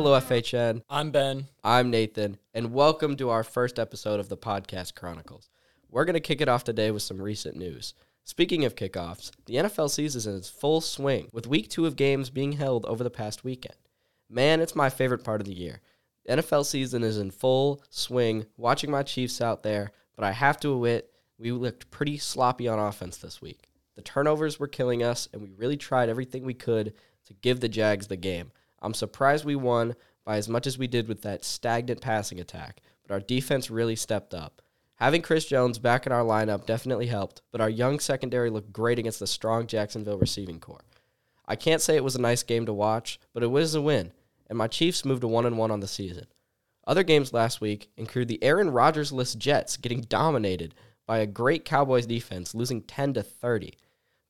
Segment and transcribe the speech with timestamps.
[0.00, 0.82] Hello, FHN.
[0.88, 1.48] I'm Ben.
[1.64, 5.50] I'm Nathan, and welcome to our first episode of the Podcast Chronicles.
[5.90, 7.94] We're going to kick it off today with some recent news.
[8.22, 11.96] Speaking of kickoffs, the NFL season is in its full swing, with week two of
[11.96, 13.74] games being held over the past weekend.
[14.30, 15.80] Man, it's my favorite part of the year.
[16.24, 20.60] The NFL season is in full swing, watching my Chiefs out there, but I have
[20.60, 21.10] to admit,
[21.40, 23.68] we looked pretty sloppy on offense this week.
[23.96, 26.94] The turnovers were killing us, and we really tried everything we could
[27.26, 28.52] to give the Jags the game.
[28.80, 32.80] I'm surprised we won by as much as we did with that stagnant passing attack,
[33.02, 34.62] but our defense really stepped up.
[34.96, 38.98] Having Chris Jones back in our lineup definitely helped, but our young secondary looked great
[38.98, 40.84] against the strong Jacksonville receiving corps.
[41.46, 44.12] I can't say it was a nice game to watch, but it was a win,
[44.48, 46.26] and my Chiefs moved to 1 and 1 on the season.
[46.86, 50.74] Other games last week include the Aaron Rodgers-less Jets getting dominated
[51.06, 53.74] by a great Cowboys defense, losing 10 to 30.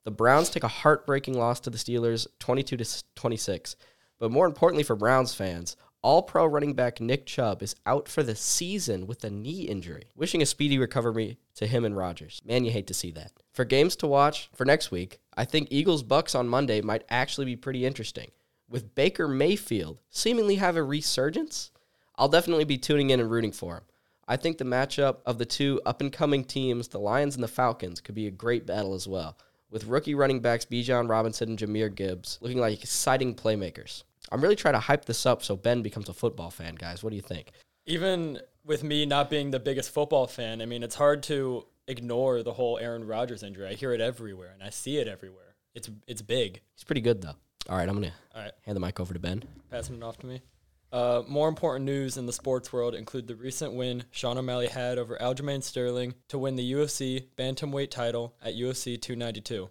[0.05, 3.77] The Browns take a heartbreaking loss to the Steelers, 22 to 26.
[4.19, 8.23] But more importantly for Browns fans, all pro running back Nick Chubb is out for
[8.23, 10.05] the season with a knee injury.
[10.15, 12.41] Wishing a speedy recovery to him and Rodgers.
[12.45, 13.33] Man, you hate to see that.
[13.53, 17.47] For games to watch for next week, I think Eagles Bucks on Monday might actually
[17.47, 18.31] be pretty interesting.
[18.69, 21.71] With Baker Mayfield seemingly have a resurgence,
[22.17, 23.85] I'll definitely be tuning in and rooting for him.
[24.27, 27.49] I think the matchup of the two up and coming teams, the Lions and the
[27.49, 29.39] Falcons, could be a great battle as well.
[29.71, 34.03] With rookie running backs Bijan Robinson and Jahmyr Gibbs looking like exciting playmakers.
[34.31, 37.03] I'm really trying to hype this up so Ben becomes a football fan, guys.
[37.03, 37.53] What do you think?
[37.87, 42.43] Even with me not being the biggest football fan, I mean, it's hard to ignore
[42.43, 43.67] the whole Aaron Rodgers injury.
[43.67, 45.55] I hear it everywhere and I see it everywhere.
[45.75, 46.61] It's it's big.
[46.75, 47.35] He's pretty good though.
[47.69, 49.45] All right, I'm gonna All right, hand the mic over to Ben.
[49.71, 50.43] passing it off to me.
[50.91, 54.97] Uh, more important news in the sports world include the recent win Sean O'Malley had
[54.99, 59.69] over Aljamain Sterling to win the UFC bantamweight title at UFC 292.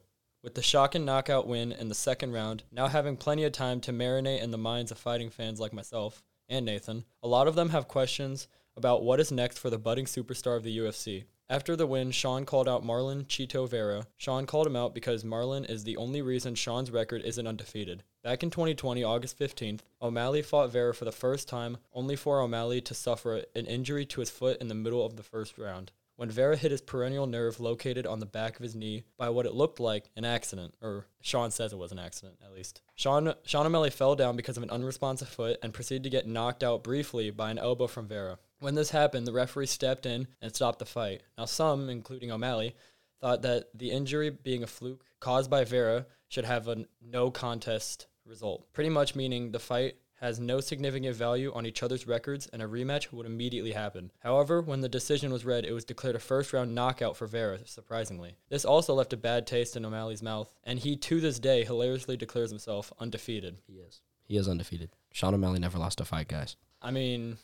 [0.48, 3.82] With the shock and knockout win in the second round, now having plenty of time
[3.82, 7.56] to marinate in the minds of fighting fans like myself and Nathan, a lot of
[7.56, 11.26] them have questions about what is next for the budding superstar of the UFC.
[11.50, 14.08] After the win, Sean called out Marlon Chito Vera.
[14.16, 18.04] Sean called him out because Marlon is the only reason Sean's record isn't undefeated.
[18.24, 22.80] Back in 2020, August 15th, O'Malley fought Vera for the first time, only for O'Malley
[22.80, 26.30] to suffer an injury to his foot in the middle of the first round when
[26.30, 29.54] Vera hit his peroneal nerve located on the back of his knee by what it
[29.54, 32.82] looked like an accident, or Sean says it was an accident at least.
[32.96, 36.64] Sean, Sean O'Malley fell down because of an unresponsive foot and proceeded to get knocked
[36.64, 38.40] out briefly by an elbow from Vera.
[38.60, 41.22] When this happened, the referee stepped in and stopped the fight.
[41.38, 42.76] Now, some, including O'Malley,
[43.22, 48.08] thought that the injury being a fluke caused by Vera should have a no contest
[48.26, 52.62] result, pretty much meaning the fight has no significant value on each other's records and
[52.62, 54.12] a rematch would immediately happen.
[54.20, 57.60] However, when the decision was read, it was declared a first round knockout for Vera,
[57.66, 58.36] surprisingly.
[58.50, 62.18] This also left a bad taste in O'Malley's mouth, and he to this day hilariously
[62.18, 63.58] declares himself undefeated.
[63.68, 64.02] He is.
[64.24, 64.90] He is undefeated.
[65.12, 66.58] Sean O'Malley never lost a fight, guys.
[66.82, 67.38] I mean,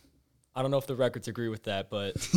[0.55, 2.15] I don't know if the records agree with that, but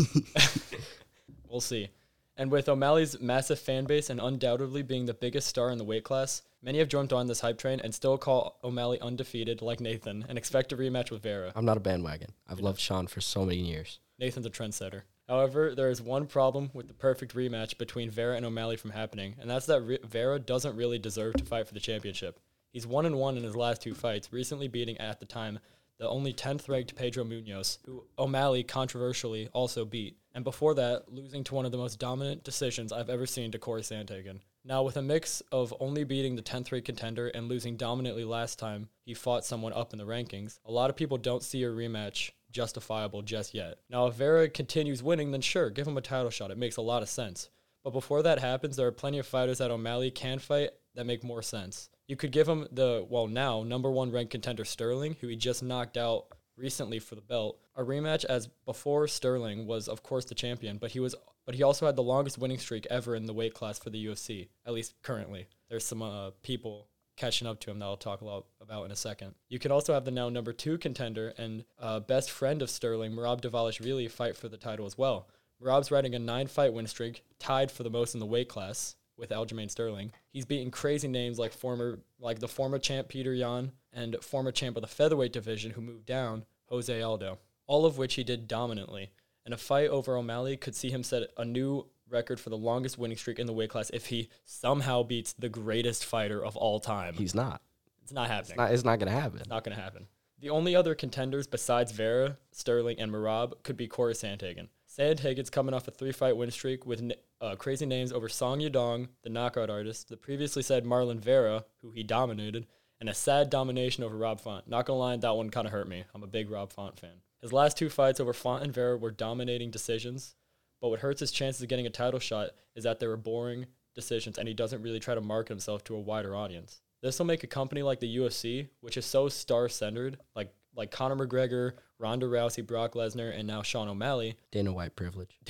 [1.49, 1.91] we'll see.
[2.39, 6.05] And with O'Malley's massive fan base and undoubtedly being the biggest star in the weight
[6.05, 10.27] class, many have jumped on this hype train and still call O'Malley undefeated like Nathan
[10.29, 11.53] and expect a rematch with Vera.
[11.57, 12.33] I'm not a bandwagon.
[12.47, 14.01] I've loved Sean for so many years.
[14.19, 15.03] Nathan's a trendsetter.
[15.29, 19.37] However, there is one problem with the perfect rematch between Vera and O'Malley from happening,
[19.41, 22.39] and that's that Re- Vera doesn't really deserve to fight for the championship.
[22.71, 25.59] He's one and one in his last two fights, recently beating at the time
[25.99, 31.43] the only 10th ranked Pedro Munhoz, who O'Malley controversially also beat, and before that, losing
[31.45, 34.41] to one of the most dominant decisions I've ever seen to Corey Sandhagen.
[34.65, 38.59] Now, with a mix of only beating the 10th ranked contender and losing dominantly last
[38.59, 41.69] time he fought someone up in the rankings, a lot of people don't see a
[41.69, 43.79] rematch justifiable just yet.
[43.89, 46.51] Now, if Vera continues winning, then sure, give him a title shot.
[46.51, 47.49] It makes a lot of sense.
[47.85, 51.23] But before that happens, there are plenty of fighters that O'Malley can fight that make
[51.23, 51.89] more sense.
[52.07, 55.63] You could give him the, well, now number one ranked contender Sterling, who he just
[55.63, 57.59] knocked out recently for the belt.
[57.77, 61.15] A rematch as before Sterling was of course the champion, but he was
[61.45, 64.05] but he also had the longest winning streak ever in the weight class for the
[64.05, 65.47] UFC, at least currently.
[65.71, 68.91] There's some uh, people catching up to him that I'll talk a lot about in
[68.91, 69.35] a second.
[69.49, 73.13] You could also have the now number two contender and uh, best friend of Sterling,
[73.13, 75.29] Merab Dvalishvili, fight for the title as well.
[75.63, 78.97] Merab's riding a nine fight win streak, tied for the most in the weight class
[79.17, 80.13] with Aljamain Sterling.
[80.31, 84.77] He's beaten crazy names like former like the former champ Petr Yan and former champ
[84.77, 87.39] of the featherweight division who moved down, Jose Aldo.
[87.67, 89.11] All of which he did dominantly.
[89.45, 92.99] And a fight over O'Malley could see him set a new record for the longest
[92.99, 96.81] winning streak in the weight class if he somehow beats the greatest fighter of all
[96.81, 97.15] time.
[97.15, 97.61] He's not.
[98.03, 98.51] It's not happening.
[98.53, 99.43] It's not, it's not going to happen.
[99.49, 100.07] Not going to happen.
[100.39, 104.69] The only other contenders besides Vera, Sterling, and Merab could be Corey Sandhagen.
[104.97, 109.29] Sandhagen's coming off a three-fight win streak with uh, crazy names over Song Yadong, the
[109.29, 112.67] knockout artist, the previously said Marlon Vera, who he dominated,
[112.99, 114.67] and a sad domination over Rob Font.
[114.69, 116.05] Not gonna lie, that one kind of hurt me.
[116.15, 117.21] I'm a big Rob Font fan.
[117.43, 120.35] His last two fights over Font and Vera were dominating decisions,
[120.81, 123.67] but what hurts his chances of getting a title shot is that they were boring
[123.95, 126.81] decisions, and he doesn't really try to market himself to a wider audience.
[127.03, 131.17] This will make a company like the UFC, which is so star-centered, like like Conor
[131.27, 135.41] McGregor, Ronda Rousey, Brock Lesnar, and now Sean O'Malley, Dana White privilege.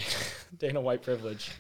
[0.56, 1.50] Dana White privilege,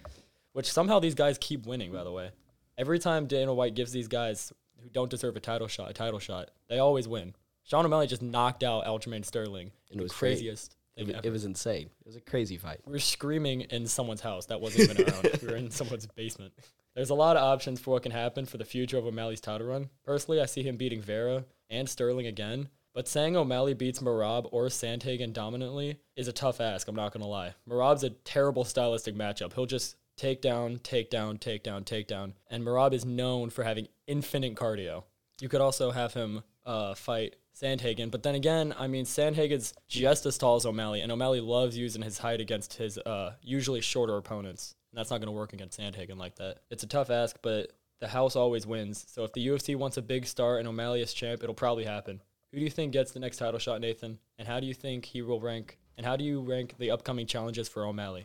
[0.52, 1.92] which somehow these guys keep winning.
[1.92, 2.30] By the way,
[2.78, 4.52] every time Dana White gives these guys
[4.82, 7.34] who don't deserve a title shot a title shot, they always win.
[7.64, 9.72] Sean O'Malley just knocked out Aljamain Sterling.
[9.90, 11.26] And it the was craziest It, thing wa- ever.
[11.26, 11.90] it was insane.
[12.00, 12.78] It was a crazy fight.
[12.86, 15.28] we were screaming in someone's house that wasn't even around.
[15.42, 16.52] we were in someone's basement.
[16.94, 19.66] There's a lot of options for what can happen for the future of O'Malley's title
[19.66, 19.90] run.
[20.04, 22.68] Personally, I see him beating Vera and Sterling again.
[22.96, 27.20] But saying O'Malley beats Merab or Sandhagen dominantly is a tough ask, I'm not going
[27.20, 27.52] to lie.
[27.68, 29.52] Merab's a terrible stylistic matchup.
[29.52, 32.32] He'll just take down, take down, take down, take down.
[32.48, 35.04] And Merab is known for having infinite cardio.
[35.42, 40.24] You could also have him uh, fight Sandhagen, but then again, I mean, Sandhagen's just
[40.24, 44.16] as tall as O'Malley, and O'Malley loves using his height against his uh, usually shorter
[44.16, 44.74] opponents.
[44.90, 46.60] And that's not going to work against Sandhagen like that.
[46.70, 49.04] It's a tough ask, but the house always wins.
[49.06, 52.22] So if the UFC wants a big star and O'Malley is champ, it'll probably happen.
[52.56, 54.18] Who do you think gets the next title shot, Nathan?
[54.38, 55.76] And how do you think he will rank?
[55.98, 58.24] And how do you rank the upcoming challenges for O'Malley?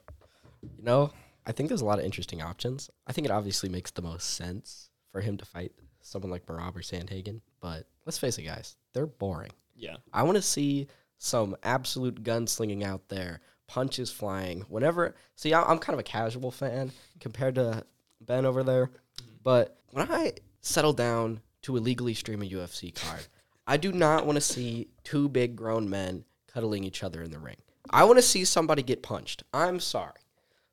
[0.78, 1.12] You know,
[1.46, 2.90] I think there's a lot of interesting options.
[3.06, 6.78] I think it obviously makes the most sense for him to fight someone like Merab
[6.78, 7.42] or Sandhagen.
[7.60, 9.52] But let's face it, guys, they're boring.
[9.76, 9.98] Yeah.
[10.14, 10.88] I want to see
[11.18, 14.62] some absolute gunslinging out there, punches flying.
[14.70, 17.84] Whenever, see, I'm kind of a casual fan compared to
[18.22, 18.86] Ben over there.
[18.86, 19.36] Mm-hmm.
[19.44, 23.28] But when I settle down to illegally stream a UFC card,
[23.72, 27.40] I do not want to see two big grown men cuddling each other in the
[27.40, 27.56] ring.
[27.90, 29.44] I want to see somebody get punched.
[29.54, 30.20] I'm sorry.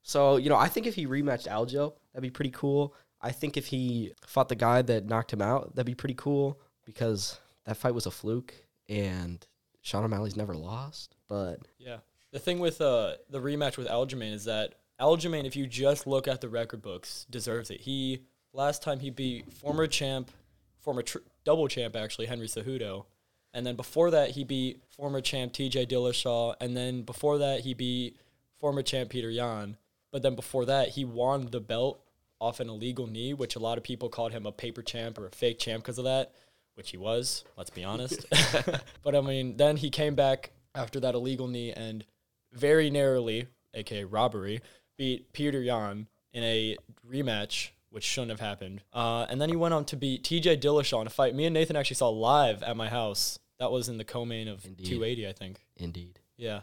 [0.02, 2.96] So, you know, I think if he rematched Aljo, that'd be pretty cool.
[3.22, 6.60] I think if he fought the guy that knocked him out, that'd be pretty cool
[6.84, 8.52] because that fight was a fluke
[8.88, 9.46] and
[9.80, 11.14] Sean O'Malley's never lost.
[11.28, 11.98] But Yeah.
[12.32, 16.26] The thing with uh, the rematch with Aljamain is that Aljamain, if you just look
[16.26, 17.82] at the record books, deserves it.
[17.82, 20.32] He last time he beat former champ,
[20.80, 23.06] former tr- double champ actually Henry Cejudo,
[23.52, 25.86] and then before that he beat former champ T.J.
[25.86, 28.16] Dillashaw, and then before that he beat
[28.60, 29.76] former champ Petr Yan.
[30.10, 32.00] But then before that he won the belt
[32.40, 35.26] off an illegal knee, which a lot of people called him a paper champ or
[35.26, 36.32] a fake champ because of that,
[36.74, 37.44] which he was.
[37.56, 38.24] Let's be honest.
[39.02, 42.04] but I mean, then he came back after that illegal knee and
[42.52, 44.60] very narrowly, aka robbery,
[44.96, 46.76] beat Petr Yan in a
[47.10, 48.82] rematch, which shouldn't have happened.
[48.92, 51.54] Uh, and then he went on to beat TJ Dillashaw in a fight me and
[51.54, 53.38] Nathan actually saw live at my house.
[53.58, 54.86] That was in the co-main of Indeed.
[54.86, 55.64] 280, I think.
[55.76, 56.20] indeed.
[56.36, 56.60] Yeah.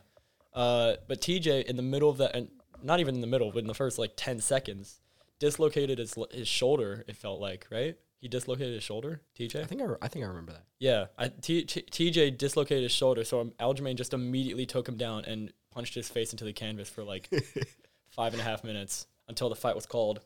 [0.54, 2.48] Uh, but TJ in the middle of that, and
[2.82, 5.02] not even in the middle, but in the first like 10 seconds,
[5.40, 7.04] dislocated his his shoulder.
[7.08, 7.98] It felt like right.
[8.22, 9.22] He dislocated his shoulder.
[9.38, 9.62] TJ.
[9.62, 10.64] I think I, re- I think I remember that.
[10.80, 11.82] Yeah, I, T, T,
[12.12, 16.32] TJ dislocated his shoulder, so Aljamain just immediately took him down and punched his face
[16.32, 17.30] into the canvas for like
[18.10, 20.22] five and a half minutes until the fight was called.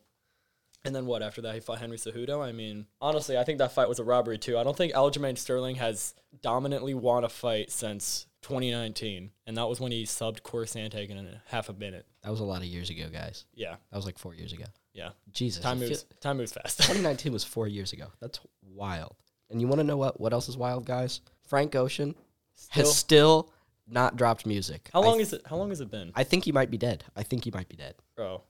[0.85, 1.21] And then what?
[1.21, 2.41] After that, he fought Henry Cejudo.
[2.41, 4.57] I mean, honestly, I think that fight was a robbery too.
[4.57, 9.79] I don't think Aljamain Sterling has dominantly won a fight since 2019, and that was
[9.79, 12.05] when he subbed Corey Sandhagen in a half a minute.
[12.23, 13.45] That was a lot of years ago, guys.
[13.53, 14.65] Yeah, That was like four years ago.
[14.93, 15.09] yeah.
[15.31, 15.61] Jesus.
[15.63, 16.05] Time I feel- moves.
[16.21, 16.77] Time moves fast.
[16.81, 18.07] 2019 was four years ago.
[18.21, 19.15] That's wild.
[19.49, 20.19] And you want to know what?
[20.19, 21.21] What else is wild, guys?
[21.47, 22.15] Frank Ocean
[22.55, 23.51] Still- has still
[23.87, 24.89] not dropped music.
[24.93, 25.41] how long th- is it?
[25.47, 26.11] How long has it been?
[26.15, 27.03] I think he might be dead.
[27.15, 27.95] I think he might be dead.
[28.15, 28.43] bro.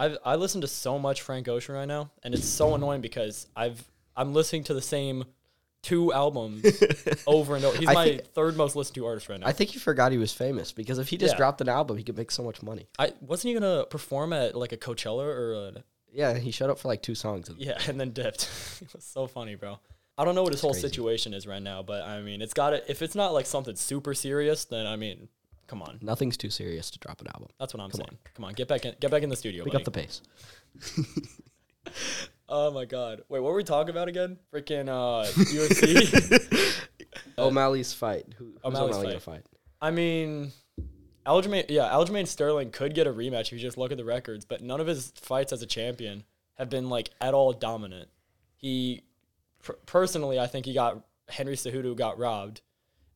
[0.00, 3.46] I I listen to so much Frank Ocean right now, and it's so annoying because
[3.54, 3.82] I've
[4.16, 5.24] I'm listening to the same
[5.82, 6.62] two albums
[7.26, 7.76] over and over.
[7.78, 9.46] He's I my think- third most listened to artist right now.
[9.46, 11.38] I think he forgot he was famous because if he just Yeah.
[11.38, 12.86] dropped an album, he could make so much money.
[12.98, 16.78] I wasn't he gonna perform at like a Coachella or a, Yeah, he showed up
[16.78, 17.48] for like two songs.
[17.48, 18.42] And yeah, and then dipped.
[18.82, 19.78] it was so funny, bro.
[20.18, 20.86] I don't know what his whole crazy.
[20.88, 23.76] situation is right now, but I mean, it's got to If it's not like something
[23.76, 25.28] super serious, then I mean,
[25.70, 25.98] come on.
[26.02, 27.48] Nothing's too serious to drop an album.
[27.60, 28.18] That's what I'm Come saying.
[28.34, 29.62] Come on, get back in, get back in the studio.
[29.62, 29.84] Pick buddy.
[29.84, 30.20] up the pace.
[32.48, 33.22] oh my god.
[33.28, 34.36] Wait, what were we talking about again?
[34.52, 36.88] Freaking uh, UFC.
[37.38, 38.26] O'Malley's fight.
[38.36, 39.46] Who, who's O'Malley's O'Malley gonna fight?
[39.80, 40.50] I mean,
[41.24, 44.44] Aljamain, yeah, Aljamain Sterling could get a rematch if you just look at the records,
[44.44, 46.24] but none of his fights as a champion
[46.54, 48.08] have been like at all dominant.
[48.56, 49.04] He,
[49.62, 52.60] per- personally, I think he got Henry Cejudo got robbed,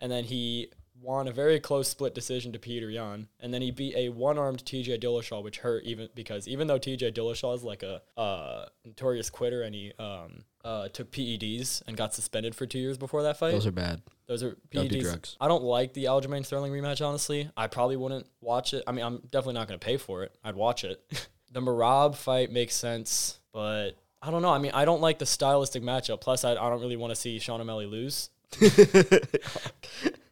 [0.00, 0.70] and then he
[1.00, 4.64] won a very close split decision to Petr Yan, and then he beat a one-armed
[4.64, 4.98] T.J.
[4.98, 7.12] Dillashaw, which hurt even because even though T.J.
[7.12, 12.14] Dillashaw is like a uh, notorious quitter and he um, uh, took PEDs and got
[12.14, 13.52] suspended for two years before that fight.
[13.52, 14.02] Those are bad.
[14.26, 15.02] Those are Don't do PEDs.
[15.02, 15.36] drugs.
[15.40, 17.50] I don't like the Aljamain Sterling rematch, honestly.
[17.56, 18.82] I probably wouldn't watch it.
[18.86, 20.34] I mean, I'm definitely not going to pay for it.
[20.42, 21.02] I'd watch it.
[21.52, 23.90] the Merab fight makes sense, but
[24.22, 24.50] I don't know.
[24.50, 26.20] I mean, I don't like the stylistic matchup.
[26.22, 28.30] Plus, I, I don't really want to see Sean O'Malley lose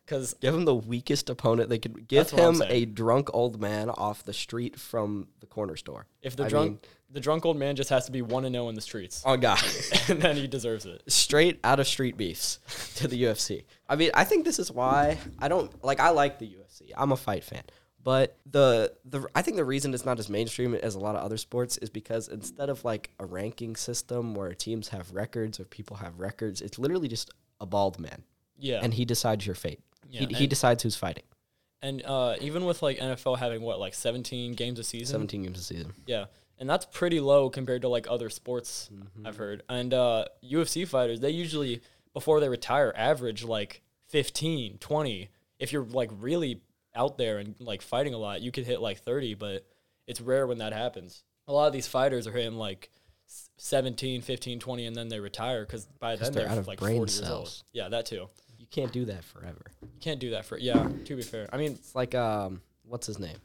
[0.04, 2.06] because Give him the weakest opponent they could.
[2.08, 2.70] Give That's what I'm him saying.
[2.72, 6.06] a drunk old man off the street from the corner store.
[6.22, 6.78] if the I drunk mean-
[7.10, 9.36] the drunk old man just has to be one and zero in the streets, Oh
[9.36, 9.60] God.
[10.08, 11.02] and then he deserves it.
[11.08, 12.58] straight out of street beefs
[12.96, 13.64] to the UFC.
[13.88, 16.00] I mean, I think this is why I don't like.
[16.00, 16.90] I like the UFC.
[16.96, 17.64] I'm a fight fan,
[18.02, 21.22] but the the I think the reason it's not as mainstream as a lot of
[21.22, 25.64] other sports is because instead of like a ranking system where teams have records or
[25.64, 27.28] people have records, it's literally just
[27.60, 28.22] a bald man,
[28.58, 29.80] Yeah, and he decides your fate.
[30.12, 31.24] Yeah, he, he decides who's fighting.
[31.82, 35.58] and uh, even with like NFL having what like 17 games a season, 17 games
[35.58, 35.92] a season.
[36.06, 36.26] Yeah,
[36.58, 39.26] and that's pretty low compared to like other sports Mm-hmm.
[39.26, 39.62] I've heard.
[39.68, 41.80] And uh, UFC fighters, they usually
[42.12, 45.28] before they retire average like 15, 20.
[45.58, 46.60] If you're like really
[46.94, 49.66] out there and like fighting a lot, you could hit like 30, but
[50.06, 51.24] it's rare when that happens.
[51.48, 52.90] A lot of these fighters are hitting like
[53.26, 56.66] s- 17, 15, 20 and then they retire cuz by then they're they're, out of
[56.68, 57.28] like brain 40 years old.
[57.28, 57.64] cells.
[57.72, 58.28] Yeah, that too.
[58.72, 59.60] Can't do that forever.
[59.82, 61.48] You can't do that for Yeah, to be fair.
[61.52, 63.36] I mean, It's like um, what's his name?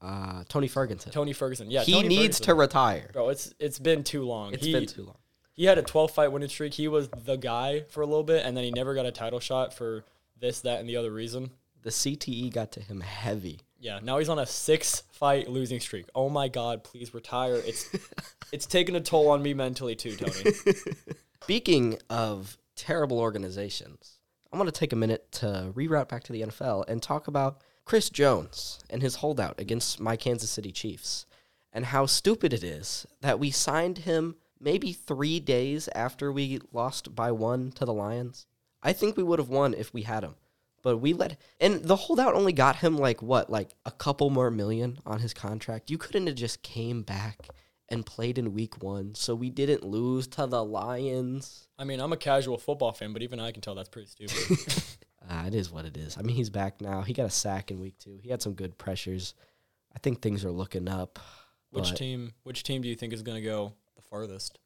[0.00, 1.12] Uh, Tony Ferguson.
[1.12, 1.70] Tony Ferguson.
[1.70, 2.44] Yeah, he Tony needs Ferguson.
[2.46, 3.10] to retire.
[3.12, 4.54] Bro, it's it's been too long.
[4.54, 5.16] It's He- been too long.
[5.52, 6.74] he had a 12 fight winning streak.
[6.74, 9.40] He was the guy for a little bit, and then he never got a title
[9.40, 10.04] shot for
[10.38, 11.50] this, that, and the other reason.
[11.82, 13.60] The CTE got to him heavy.
[13.80, 16.06] Yeah, now he's on a six fight losing streak.
[16.14, 17.54] Oh my God, please retire.
[17.56, 17.88] It's
[18.52, 20.52] it's taking a toll on me mentally too, Tony.
[21.42, 24.17] Speaking of terrible organizations,
[24.50, 27.60] I'm going to take a minute to reroute back to the NFL and talk about
[27.84, 31.26] Chris Jones and his holdout against my Kansas City Chiefs
[31.72, 37.14] and how stupid it is that we signed him maybe three days after we lost
[37.14, 38.46] by one to the Lions.
[38.82, 40.34] I think we would have won if we had him.
[40.82, 44.50] But we let and the holdout only got him like what, like a couple more
[44.50, 45.90] million on his contract.
[45.90, 47.48] You couldn't have just came back
[47.88, 51.68] and played in week one, so we didn't lose to the Lions.
[51.78, 54.58] I mean, I'm a casual football fan, but even I can tell that's pretty stupid.
[55.28, 56.16] Uh, it is what it is.
[56.18, 57.02] I mean, he's back now.
[57.02, 58.18] He got a sack in week two.
[58.22, 59.34] He had some good pressures.
[59.94, 61.18] I think things are looking up.
[61.70, 62.32] which team?
[62.42, 64.58] Which team do you think is going to go the farthest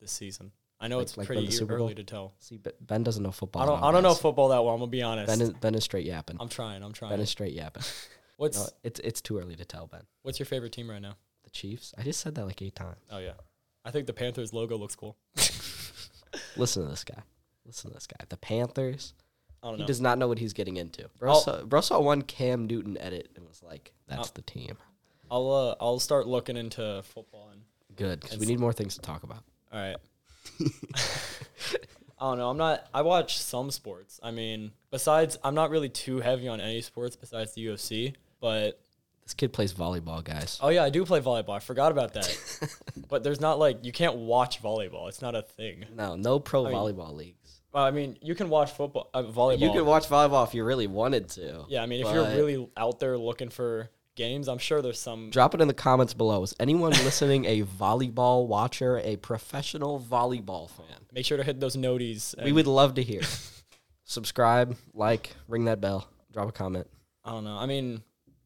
[0.00, 0.52] this season?
[0.80, 1.86] I know Like- it's like pretty the Super Bowl?
[1.86, 2.34] early to tell.
[2.40, 3.62] See, Ben- doesn't know football.
[3.62, 3.82] I don't.
[3.84, 4.74] I don't know football that well.
[4.74, 5.28] I'm gonna be honest.
[5.28, 6.38] Ben is, ben is straight yapping.
[6.40, 6.82] I'm trying.
[6.82, 7.10] I'm trying.
[7.10, 7.84] Ben is straight yapping.
[8.36, 10.02] What's No, it's it's too early to tell, Ben.
[10.22, 11.14] What's your favorite team right now?
[11.52, 11.94] Chiefs.
[11.98, 12.98] I just said that like eight times.
[13.10, 13.32] Oh yeah,
[13.84, 15.16] I think the Panthers logo looks cool.
[16.56, 17.22] Listen to this guy.
[17.64, 18.24] Listen to this guy.
[18.28, 19.14] The Panthers.
[19.62, 19.86] I don't He know.
[19.86, 21.08] does not know what he's getting into.
[21.18, 24.42] Bro I'll- saw, bro saw one Cam Newton edit and was like, "That's I'll- the
[24.42, 24.76] team."
[25.30, 27.48] I'll uh, I'll start looking into football.
[27.52, 27.62] And,
[27.96, 29.42] Good, because we need more things to talk about.
[29.72, 29.96] all right.
[32.18, 32.50] I don't know.
[32.50, 32.86] I'm not.
[32.94, 34.20] I watch some sports.
[34.22, 38.14] I mean, besides, I'm not really too heavy on any sports besides the UFC.
[38.40, 38.80] But
[39.24, 40.58] This kid plays volleyball, guys.
[40.60, 41.56] oh yeah, I do play volleyball.
[41.56, 42.36] I forgot about that.
[43.08, 45.08] but there's not like you can't watch volleyball.
[45.08, 45.84] It's not a thing.
[45.94, 47.60] No, no pro mean, volleyball leagues.
[47.72, 49.60] Well, I mean, you can watch football, uh, volleyball.
[49.60, 51.64] You could watch volleyball if you really wanted to.
[51.68, 55.00] yeah, I mean, if you're but- really out there looking for games, I'm sure there's
[55.00, 55.30] some.
[55.30, 56.42] Drop it in the comments below.
[56.42, 61.06] Is anyone listening a volleyball watcher, a professional volleyball fan?
[61.12, 62.36] Make sure to hit those noties.
[62.38, 63.22] We and- would love to hear.
[64.04, 66.86] Subscribe, like, ring that bell, drop a comment.
[67.24, 67.56] I don't know.
[67.56, 68.02] I mean,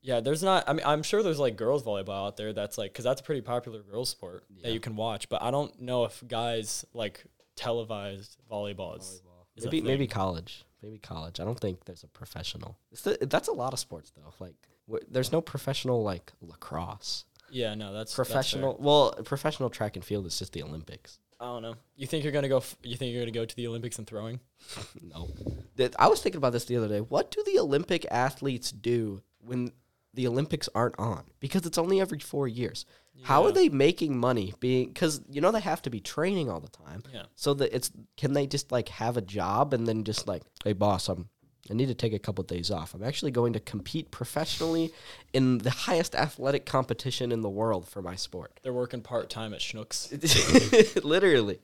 [0.06, 0.64] yeah, there's not.
[0.68, 3.24] I mean, I'm sure there's like girls volleyball out there that's like, because that's a
[3.24, 4.68] pretty popular girls sport Yeah.
[4.68, 5.28] that you can watch.
[5.28, 7.24] But I don't know if guys like
[7.56, 9.20] televised volleyball is.
[9.56, 10.64] is a Maybe maybe college.
[10.82, 11.40] Maybe college.
[11.40, 12.78] I don't think there's a professional.
[12.92, 14.32] It's the, that's a lot of sports though.
[14.38, 14.54] Like
[14.90, 17.24] wh- there's no professional like lacrosse.
[17.50, 18.14] Yeah, no, that's that's.
[18.14, 18.76] Professional.
[18.78, 21.18] well, professional track and field is just the Olympics.
[21.40, 21.74] I don't know.
[21.96, 22.58] You think you're gonna go?
[22.58, 24.40] F- you think you're gonna go to the Olympics in throwing?
[25.02, 25.28] No.
[25.76, 27.00] That- I was thinking about this the other day.
[27.00, 29.72] What do the Olympic athletes do when
[30.16, 31.24] the Olympics aren't on?
[31.38, 32.84] Because it's only every four years.
[33.22, 36.60] How are they making money being because you know they have to be training all
[36.60, 37.02] the time.
[37.12, 37.22] Yeah.
[37.34, 40.74] So that it's can they just like have a job and then just like, hey
[40.74, 41.28] boss, I'm
[41.70, 42.94] I need to take a couple days off.
[42.94, 44.92] I'm actually going to compete professionally
[45.32, 48.60] in the highest athletic competition in the world for my sport.
[48.62, 51.02] They're working part time at Schnucks.
[51.04, 51.58] Literally.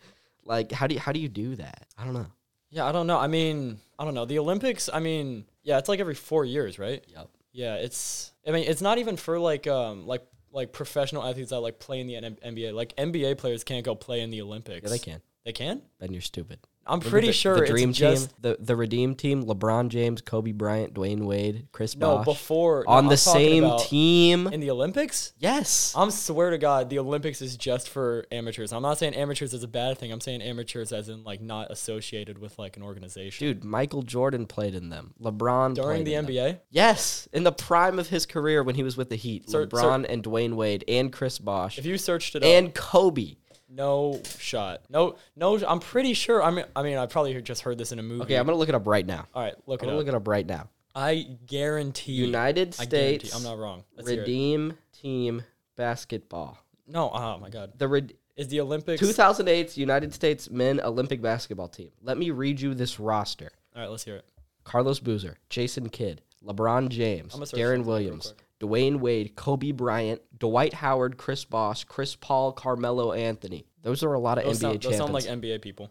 [0.45, 1.87] Like how do you how do you do that?
[1.99, 2.27] I don't know.
[2.71, 3.19] Yeah, I don't know.
[3.19, 4.25] I mean, I don't know.
[4.25, 4.89] The Olympics.
[4.93, 7.05] I mean, yeah, it's like every four years, right?
[7.07, 7.29] Yep.
[7.53, 8.33] Yeah, it's.
[8.47, 12.01] I mean, it's not even for like um like like professional athletes that like play
[12.01, 12.73] in the N- NBA.
[12.75, 14.85] Like NBA players can't go play in the Olympics.
[14.85, 15.21] Yeah, they can.
[15.45, 15.83] They can.
[15.99, 16.61] Then you're stupid.
[16.85, 20.21] I'm Remember pretty the, sure the it's dream team, the the redeem team, LeBron James,
[20.21, 24.49] Kobe Bryant, Dwyane Wade, Chris no Bosh, before on the same team.
[24.49, 25.33] in the Olympics.
[25.39, 28.73] yes, I'm swear to God, the Olympics is just for amateurs.
[28.73, 30.11] I'm not saying amateurs is a bad thing.
[30.11, 33.47] I'm saying amateurs as in like not associated with like an organization.
[33.47, 33.63] dude.
[33.63, 35.15] Michael Jordan played in them.
[35.23, 36.35] LeBron During the in them.
[36.35, 39.67] NBA, Yes, in the prime of his career when he was with the Heat, Sir-
[39.69, 43.37] LeBron and Dwyane Wade and Chris Bosh if you searched it up, and Kobe.
[43.75, 44.83] No shot.
[44.91, 45.59] No, no.
[45.67, 46.43] I'm pretty sure.
[46.43, 48.23] I mean, I mean, I probably just heard this in a movie.
[48.25, 49.27] Okay, I'm gonna look it up right now.
[49.35, 50.07] All right, look I'm it gonna up.
[50.07, 50.69] look it up right now.
[50.95, 52.13] I guarantee.
[52.13, 53.19] United I guarantee.
[53.29, 53.85] States I'm not wrong.
[53.97, 54.23] Let's hear it.
[54.23, 55.43] Redeem Team
[55.77, 56.59] Basketball.
[56.87, 57.11] No.
[57.13, 57.73] Oh my God.
[57.79, 59.01] The Red- Is the Olympics?
[59.01, 61.91] 2008 United States Men Olympic Basketball Team.
[62.03, 63.51] Let me read you this roster.
[63.75, 64.25] All right, let's hear it.
[64.65, 69.73] Carlos Boozer, Jason Kidd, LeBron James, gonna search Deron something real Williams, Dwyane Wade, Kobe
[69.73, 73.67] Bryant, Dwight Howard, Chris Bosh, Chris Paul, Carmelo Anthony.
[73.83, 75.91] Those are a lot of Those, NBA sound, those sound like NBA people.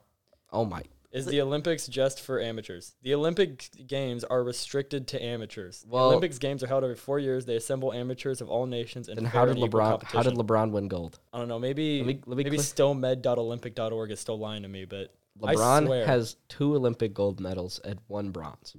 [0.51, 0.81] oh my.
[1.11, 2.95] Is the Olympics just for amateurs?
[3.01, 5.85] The Olympic Games are restricted to amateurs.
[5.85, 7.45] Well- the Olympics Games are held every four years.
[7.45, 10.35] They assemble amateurs of all nations and how did LeBron how did.
[10.35, 11.19] LeBron win gold?
[11.33, 11.59] I don't know.
[11.59, 16.05] Maybe Let me- let me maybe click- stillmed.olympic.org is still lying to me, but LeBron
[16.05, 18.77] has two Olympic gold medals and one bronze.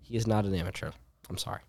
[0.00, 0.92] He is not an amateur.
[1.28, 1.60] I'm sorry.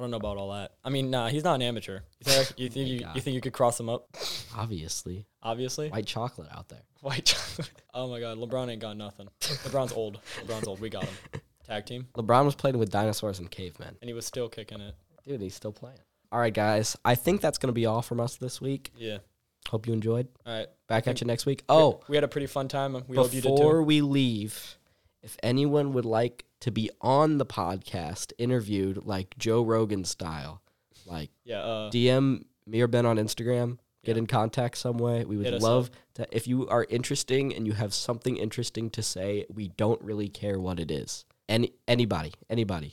[0.00, 0.72] I don't know about all that.
[0.82, 1.98] I mean, nah, he's not an amateur.
[2.24, 4.08] You think, you, oh think you, you think you could cross him up?
[4.56, 6.80] Obviously, Obviously, white chocolate out there.
[7.02, 7.70] white chocolate.
[7.92, 9.28] Oh my God, LeBron ain't got nothing.
[9.42, 10.18] LeBron's old.
[10.42, 10.80] LeBron's old.
[10.80, 11.14] We got him.
[11.66, 13.94] Tag team, LeBron was playing with dinosaurs and cavemen.
[14.00, 14.94] and he was still kicking it.
[15.28, 15.98] Dude, he's still playing.
[16.32, 16.96] All right, guys.
[17.04, 18.92] I think that's gonna be all from us this week.
[18.96, 19.18] Yeah.
[19.68, 20.28] Hope you enjoyed.
[20.46, 20.68] All right.
[20.88, 21.62] Back at you next week.
[21.68, 22.94] Oh, we had a pretty fun time.
[23.06, 23.82] We hope you did before too.
[23.82, 24.78] we leave,
[25.22, 30.62] if anyone would like to be on the podcast, interviewed like Joe Rogan style,
[31.06, 31.60] like Yeah.
[31.60, 33.78] Uh, DM me or Ben on Instagram.
[34.02, 34.20] Get Yeah.
[34.20, 35.24] in contact some way.
[35.26, 36.26] We would love to.
[36.30, 40.58] If you are interesting and you have something interesting to say, we don't really care
[40.58, 41.26] what it is.
[41.48, 42.92] Any anybody, anybody.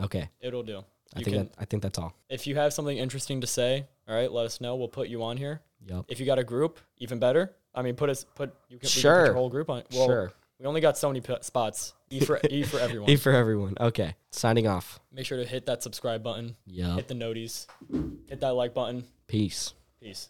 [0.00, 0.82] Okay, it'll do.
[1.14, 2.14] I think can, that, I think that's all.
[2.28, 4.74] if you have something interesting to say, all right, let us know.
[4.76, 5.60] We'll put you on here.
[5.86, 6.06] Yep.
[6.08, 7.54] If you got a group, even better.
[7.74, 9.82] I mean, put us put you can, we can put your whole group on.
[9.92, 10.32] Well, sure.
[10.58, 11.92] we only got so many p- spots.
[12.16, 13.10] E for E for everyone.
[13.10, 13.74] E for everyone.
[13.80, 14.14] Okay.
[14.30, 15.00] Signing off.
[15.12, 16.94] Make sure to hit that subscribe button, Yeah.
[16.96, 17.66] hit the noties,
[18.28, 19.04] hit that like button.
[19.26, 19.74] Peace.
[20.00, 20.28] Peace.